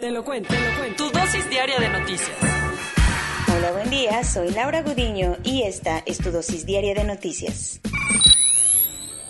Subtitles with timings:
[0.00, 1.04] Te lo cuento, te lo cuento.
[1.04, 2.30] Tu dosis diaria de noticias.
[3.54, 4.24] Hola, buen día.
[4.24, 7.80] Soy Laura Gudiño y esta es tu dosis diaria de noticias.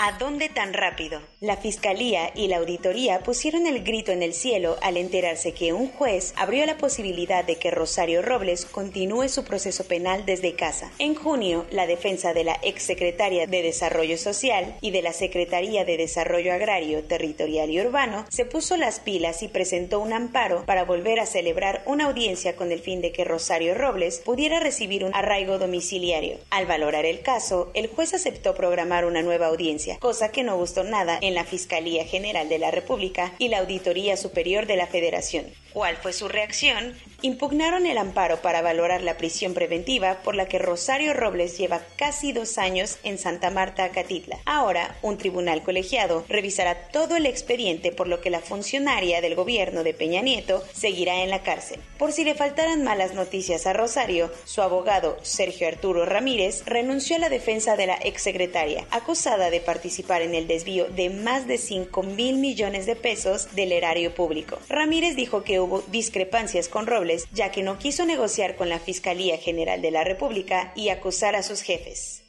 [0.00, 1.20] ¿A dónde tan rápido?
[1.40, 5.88] La Fiscalía y la Auditoría pusieron el grito en el cielo al enterarse que un
[5.88, 10.92] juez abrió la posibilidad de que Rosario Robles continúe su proceso penal desde casa.
[11.00, 15.96] En junio, la defensa de la exsecretaria de Desarrollo Social y de la Secretaría de
[15.96, 21.18] Desarrollo Agrario, Territorial y Urbano se puso las pilas y presentó un amparo para volver
[21.18, 25.58] a celebrar una audiencia con el fin de que Rosario Robles pudiera recibir un arraigo
[25.58, 26.38] domiciliario.
[26.50, 30.84] Al valorar el caso, el juez aceptó programar una nueva audiencia cosa que no gustó
[30.84, 35.46] nada en la Fiscalía General de la República y la Auditoría Superior de la Federación.
[35.72, 36.94] ¿Cuál fue su reacción?
[37.20, 42.30] Impugnaron el amparo para valorar la prisión preventiva por la que Rosario Robles lleva casi
[42.30, 44.38] dos años en Santa Marta, Acatitla.
[44.44, 49.82] Ahora, un tribunal colegiado revisará todo el expediente por lo que la funcionaria del gobierno
[49.82, 51.80] de Peña Nieto seguirá en la cárcel.
[51.98, 57.18] Por si le faltaran malas noticias a Rosario, su abogado Sergio Arturo Ramírez renunció a
[57.18, 62.00] la defensa de la exsecretaria, acusada de participar en el desvío de más de 5
[62.04, 64.60] mil millones de pesos del erario público.
[64.68, 69.38] Ramírez dijo que hubo discrepancias con Robles ya que no quiso negociar con la Fiscalía
[69.38, 72.24] General de la República y acusar a sus jefes.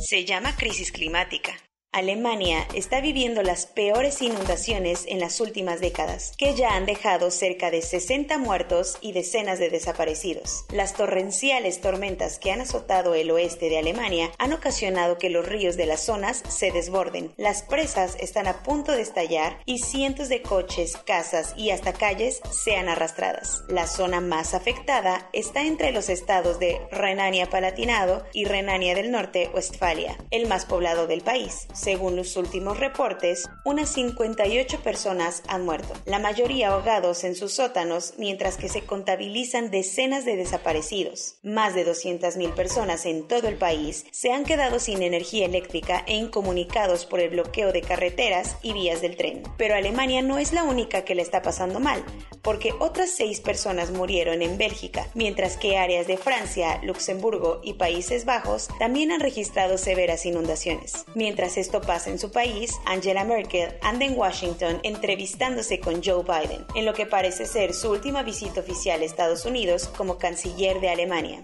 [0.00, 1.52] Se llama crisis climática.
[1.92, 7.72] Alemania está viviendo las peores inundaciones en las últimas décadas, que ya han dejado cerca
[7.72, 10.66] de 60 muertos y decenas de desaparecidos.
[10.70, 15.76] Las torrenciales tormentas que han azotado el oeste de Alemania han ocasionado que los ríos
[15.76, 20.42] de las zonas se desborden, las presas están a punto de estallar y cientos de
[20.42, 23.64] coches, casas y hasta calles sean arrastradas.
[23.68, 30.46] La zona más afectada está entre los estados de Renania-Palatinado y Renania del Norte-Westfalia, el
[30.46, 31.66] más poblado del país.
[31.80, 38.12] Según los últimos reportes, unas 58 personas han muerto, la mayoría ahogados en sus sótanos,
[38.18, 41.36] mientras que se contabilizan decenas de desaparecidos.
[41.42, 46.16] Más de 200.000 personas en todo el país se han quedado sin energía eléctrica e
[46.16, 49.42] incomunicados por el bloqueo de carreteras y vías del tren.
[49.56, 52.04] Pero Alemania no es la única que le está pasando mal,
[52.42, 58.26] porque otras seis personas murieron en Bélgica, mientras que áreas de Francia, Luxemburgo y Países
[58.26, 61.06] Bajos también han registrado severas inundaciones.
[61.14, 66.66] Mientras esto pasa en su país, Angela Merkel anda en Washington entrevistándose con Joe Biden,
[66.74, 70.88] en lo que parece ser su última visita oficial a Estados Unidos como canciller de
[70.88, 71.40] Alemania.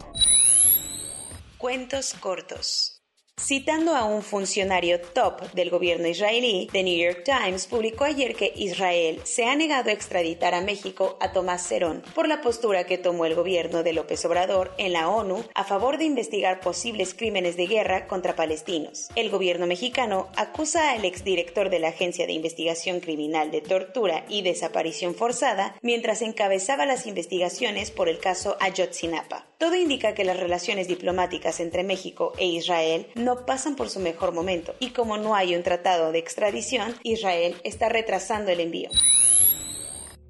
[1.59, 2.96] Cuentos cortos.
[3.39, 8.51] Citando a un funcionario top del gobierno israelí, The New York Times publicó ayer que
[8.57, 12.97] Israel se ha negado a extraditar a México a Tomás Cerón por la postura que
[12.97, 17.59] tomó el gobierno de López Obrador en la ONU a favor de investigar posibles crímenes
[17.59, 19.11] de guerra contra palestinos.
[19.17, 24.43] El gobierno mexicano acusa al exdirector de la Agencia de Investigación Criminal de Tortura y
[24.43, 29.45] Desaparición Forzada mientras encabezaba las investigaciones por el caso Ayotzinapa.
[29.59, 34.33] Todo indica que las relaciones diplomáticas entre México e Israel no pasan por su mejor
[34.33, 38.91] momento y como no hay un tratado de extradición, Israel está retrasando el envío.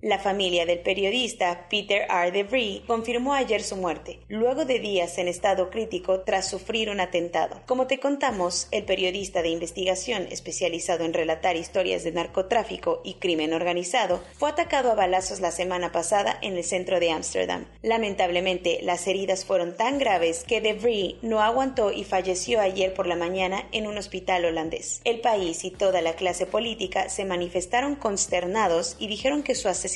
[0.06, 2.30] La familia del periodista Peter R.
[2.30, 7.60] DeVry confirmó ayer su muerte, luego de días en estado crítico tras sufrir un atentado.
[7.66, 13.52] Como te contamos, el periodista de investigación especializado en relatar historias de narcotráfico y crimen
[13.52, 17.66] organizado fue atacado a balazos la semana pasada en el centro de Ámsterdam.
[17.82, 23.16] Lamentablemente, las heridas fueron tan graves que DeVry no aguantó y falleció ayer por la
[23.16, 25.00] mañana en un hospital holandés.
[25.02, 29.95] El país y toda la clase política se manifestaron consternados y dijeron que su asesinato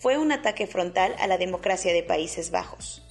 [0.00, 3.02] fue un ataque frontal a la democracia de Países Bajos.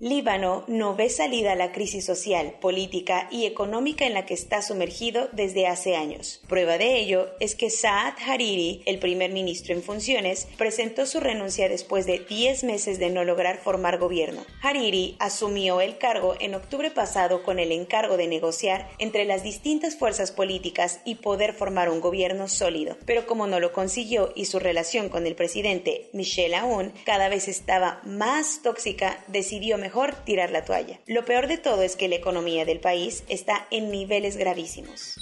[0.00, 4.62] Líbano no ve salida a la crisis social, política y económica en la que está
[4.62, 6.40] sumergido desde hace años.
[6.46, 11.68] Prueba de ello es que Saad Hariri, el primer ministro en funciones, presentó su renuncia
[11.68, 14.46] después de 10 meses de no lograr formar gobierno.
[14.62, 19.96] Hariri asumió el cargo en octubre pasado con el encargo de negociar entre las distintas
[19.96, 22.96] fuerzas políticas y poder formar un gobierno sólido.
[23.04, 27.48] Pero como no lo consiguió y su relación con el presidente Michel Aoun cada vez
[27.48, 29.76] estaba más tóxica, decidió
[30.24, 30.98] tirar la toalla.
[31.06, 35.18] Lo peor de todo es que la economía del país está en niveles gravísimos.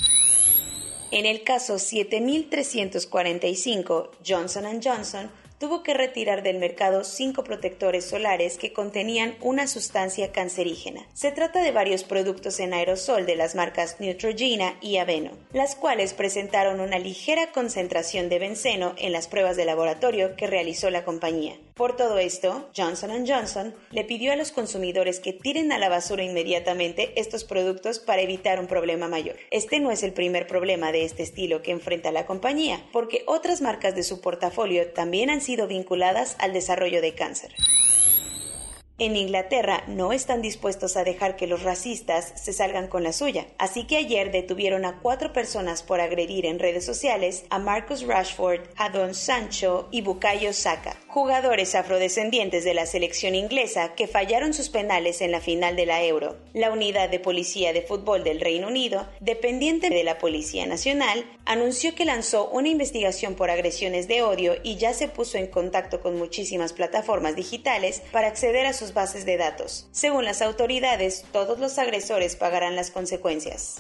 [1.11, 8.73] En el caso 7345, Johnson Johnson tuvo que retirar del mercado cinco protectores solares que
[8.73, 11.07] contenían una sustancia cancerígena.
[11.15, 16.15] Se trata de varios productos en aerosol de las marcas Neutrogena y Aveno, las cuales
[16.15, 21.57] presentaron una ligera concentración de benceno en las pruebas de laboratorio que realizó la compañía.
[21.75, 26.25] Por todo esto, Johnson Johnson le pidió a los consumidores que tiren a la basura
[26.25, 29.37] inmediatamente estos productos para evitar un problema mayor.
[29.51, 33.61] Este no es el primer problema de este estilo que enfrenta la compañía, porque otras
[33.61, 37.55] marcas de su portafolio también han sido vinculadas al desarrollo de cáncer.
[38.99, 43.47] En Inglaterra no están dispuestos a dejar que los racistas se salgan con la suya,
[43.59, 48.63] así que ayer detuvieron a cuatro personas por agredir en redes sociales a Marcus Rashford,
[48.77, 54.71] a Don Sancho y Bukayo Saka, jugadores afrodescendientes de la selección inglesa que fallaron sus
[54.71, 56.39] penales en la final de la Euro.
[56.55, 61.95] La unidad de policía de fútbol del Reino Unido, dependiente de la Policía Nacional, anunció
[61.95, 66.19] que lanzó una investigación por agresiones de odio y ya se puso en contacto con
[66.19, 69.89] muchísimas plataformas digitales para acceder a sus bases de datos.
[69.93, 73.77] Según las autoridades, todos los agresores pagarán las consecuencias.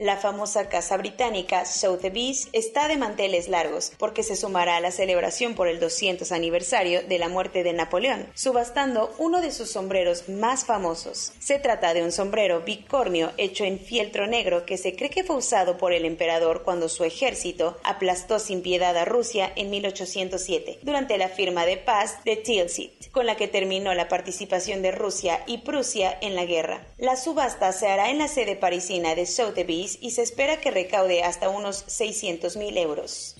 [0.00, 5.56] La famosa casa británica Sotheby's está de manteles largos porque se sumará a la celebración
[5.56, 10.64] por el 200 aniversario de la muerte de Napoleón, subastando uno de sus sombreros más
[10.64, 11.32] famosos.
[11.40, 15.34] Se trata de un sombrero bicornio hecho en fieltro negro que se cree que fue
[15.34, 21.18] usado por el emperador cuando su ejército aplastó sin piedad a Rusia en 1807, durante
[21.18, 25.58] la firma de paz de Tilsit, con la que terminó la participación de Rusia y
[25.58, 26.86] Prusia en la guerra.
[26.98, 31.22] La subasta se hará en la sede parisina de Sotheby's y se espera que recaude
[31.22, 33.36] hasta unos 600 mil euros.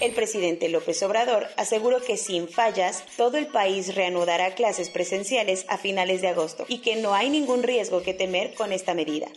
[0.00, 5.78] El presidente López Obrador aseguró que sin fallas todo el país reanudará clases presenciales a
[5.78, 9.28] finales de agosto y que no hay ningún riesgo que temer con esta medida.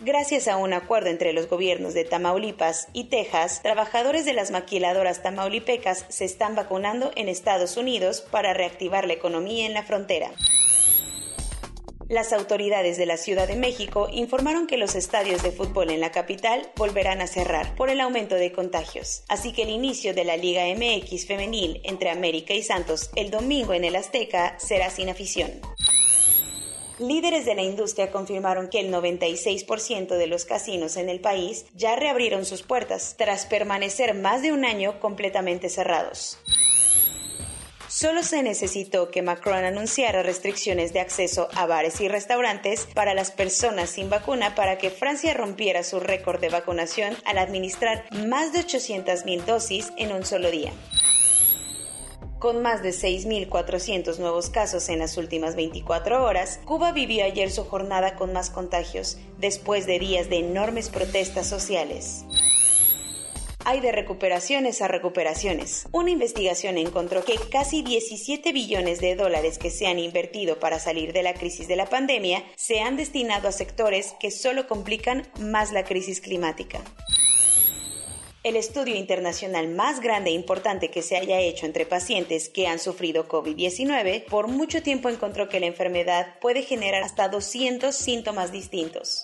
[0.00, 5.22] Gracias a un acuerdo entre los gobiernos de Tamaulipas y Texas, trabajadores de las maquiladoras
[5.22, 10.32] tamaulipecas se están vacunando en Estados Unidos para reactivar la economía en la frontera.
[12.14, 16.12] Las autoridades de la Ciudad de México informaron que los estadios de fútbol en la
[16.12, 20.36] capital volverán a cerrar por el aumento de contagios, así que el inicio de la
[20.36, 25.50] Liga MX femenil entre América y Santos el domingo en el Azteca será sin afición.
[27.00, 31.96] Líderes de la industria confirmaron que el 96% de los casinos en el país ya
[31.96, 36.38] reabrieron sus puertas tras permanecer más de un año completamente cerrados.
[37.94, 43.30] Solo se necesitó que Macron anunciara restricciones de acceso a bares y restaurantes para las
[43.30, 48.66] personas sin vacuna para que Francia rompiera su récord de vacunación al administrar más de
[48.66, 50.72] 800.000 dosis en un solo día.
[52.40, 57.64] Con más de 6.400 nuevos casos en las últimas 24 horas, Cuba vivió ayer su
[57.64, 62.24] jornada con más contagios, después de días de enormes protestas sociales
[63.64, 65.86] hay de recuperaciones a recuperaciones.
[65.92, 71.12] Una investigación encontró que casi 17 billones de dólares que se han invertido para salir
[71.12, 75.72] de la crisis de la pandemia se han destinado a sectores que solo complican más
[75.72, 76.82] la crisis climática.
[78.44, 82.78] El estudio internacional más grande e importante que se haya hecho entre pacientes que han
[82.78, 89.22] sufrido COVID-19 por mucho tiempo encontró que la enfermedad puede generar hasta 200 síntomas distintos.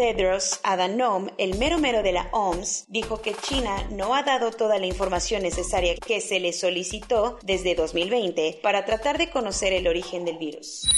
[0.00, 4.78] Tedros Adhanom, el mero mero de la OMS, dijo que China no ha dado toda
[4.78, 10.24] la información necesaria que se le solicitó desde 2020 para tratar de conocer el origen
[10.24, 10.88] del virus.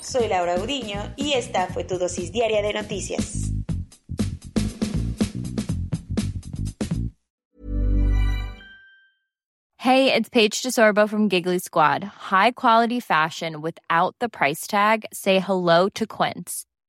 [0.00, 3.50] Soy Laura Gudiño y esta fue tu dosis diaria de noticias.
[9.78, 12.04] Hey, it's Paige DeSorbo from Giggly Squad.
[12.30, 15.06] High quality fashion without the price tag.
[15.12, 16.66] Say hello to Quince.